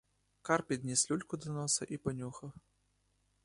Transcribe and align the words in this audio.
Кар 0.41 0.63
підніс 0.63 1.11
люльку 1.11 1.37
до 1.37 1.49
носа 1.51 1.85
і 1.89 1.97
понюхав. 1.97 2.51